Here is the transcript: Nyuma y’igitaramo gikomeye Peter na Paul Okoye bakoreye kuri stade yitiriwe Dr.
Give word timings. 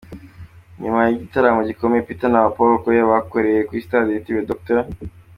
Nyuma 0.81 0.99
y’igitaramo 1.03 1.61
gikomeye 1.69 2.05
Peter 2.07 2.29
na 2.31 2.41
Paul 2.55 2.71
Okoye 2.77 3.01
bakoreye 3.11 3.59
kuri 3.67 3.85
stade 3.85 4.09
yitiriwe 4.11 4.43
Dr. 4.51 4.79